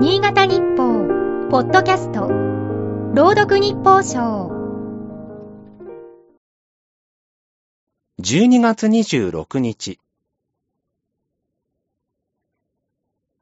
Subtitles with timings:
[0.00, 4.48] 新潟日報、ポッドキャスト、朗読日報賞。
[8.20, 9.98] 12月26日。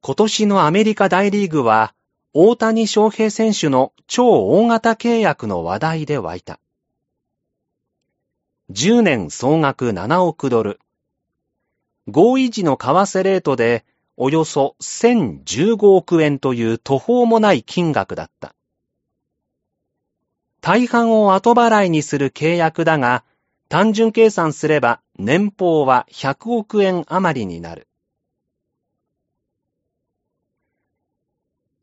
[0.01, 1.93] 今年のアメリカ大リーグは、
[2.33, 6.59] 大谷翔平選手の超大型契約の話題で沸いた。
[8.71, 10.81] 10年総額7億ドル。
[12.09, 13.85] 合意時の為替レートで
[14.17, 18.55] およそ1015億円という途方もない金額だった。
[20.61, 23.25] 大半を後払いにする契約だが、
[23.69, 27.87] 単純計算すれば年俸は100億円余りになる。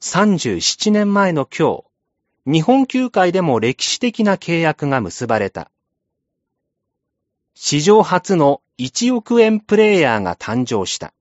[0.02, 1.84] 37年前の今
[2.46, 5.72] 日、日本球界でも歴史的な契約が結ばれた。
[7.55, 11.13] 史上初の1億円プレイヤーが誕生した。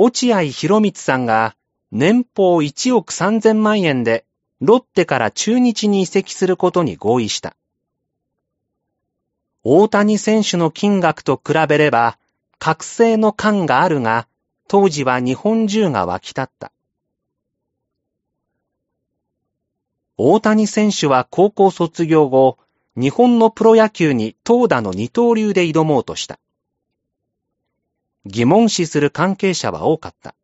[0.00, 1.56] 落合博満さんが
[1.90, 4.24] 年俸1億3000万円で
[4.60, 7.56] ロッテから中日に移籍することに合意した。
[9.64, 12.16] 大谷選手の金額と比べれば、
[12.60, 14.28] 覚醒の感があるが、
[14.68, 16.70] 当時は日本中が沸き立った。
[20.16, 22.56] 大谷選手は高校卒業後、
[22.94, 26.38] 日本のプロ野球に投打の二刀流で挑もうとした。
[28.30, 30.34] 疑問視する関係者は多かった。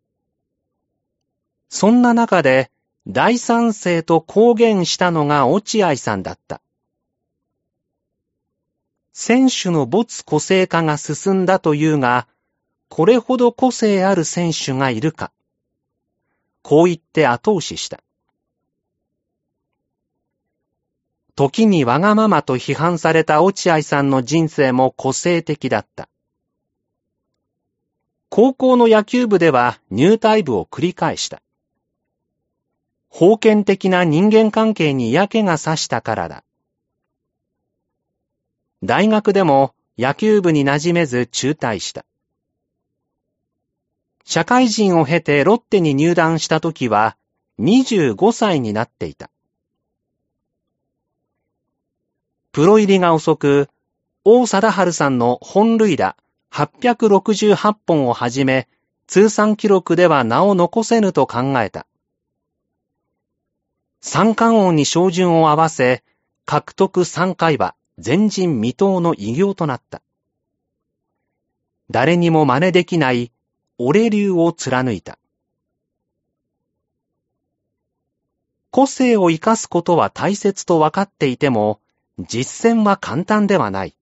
[1.69, 2.71] そんな中で、
[3.07, 6.63] 大賛成と公言したのが落合さんだった。
[9.13, 12.27] 選手の没個性化が進んだというが、
[12.89, 15.31] これほど個性ある選手がいるか。
[16.63, 18.03] こう言って後押しした。
[21.37, 26.09] 時にわがままと批判された落合さんの人生も個性的だった。
[28.37, 31.41] 高校の野球部では入隊部を繰り返した。
[33.09, 36.43] 封建的な人間関係に嫌気がさしたからだ。
[38.83, 42.05] 大学でも野球部に馴染めず中退した。
[44.25, 47.17] 社会人を経てロッテに入団した時は
[47.61, 49.31] 25歳になっていた。
[52.51, 53.69] プロ入りが遅く、
[54.25, 56.17] 王貞治さんの本塁打
[56.55, 58.69] 868本をはじめ、
[59.09, 61.85] 通算記録では名を残せぬと考えた。
[64.01, 66.05] 三冠王に照準を合わせ、
[66.45, 70.01] 獲得3回は前人未到の偉業となった。
[71.91, 73.33] 誰にも真似できない、
[73.77, 75.19] 俺流を貫いた。
[78.71, 81.81] 個性を生かすことは大切と分かっていても、
[82.21, 83.97] 実践は簡単ではない。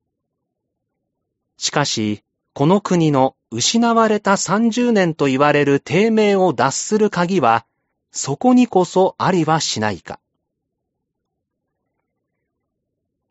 [1.56, 2.22] しかし、
[2.54, 7.64] この国の失われた30年と言われる低迷を脱する鍵は、
[8.10, 10.20] そこにこそありはしないか。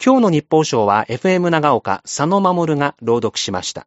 [0.03, 3.85] 今日の日報賞は FM 長岡佐野守が朗読しました。